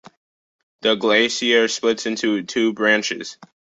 The 0.81 0.95
glacier 0.95 1.67
splits 1.67 2.07
into 2.07 2.41
two 2.41 2.73
branches. 2.73 3.37